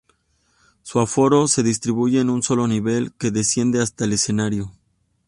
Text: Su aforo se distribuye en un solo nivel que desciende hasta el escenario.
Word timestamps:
Su 0.81 0.99
aforo 0.99 1.47
se 1.47 1.61
distribuye 1.61 2.19
en 2.21 2.31
un 2.31 2.41
solo 2.41 2.65
nivel 2.65 3.13
que 3.19 3.29
desciende 3.29 3.83
hasta 3.83 4.05
el 4.05 4.13
escenario. 4.13 4.71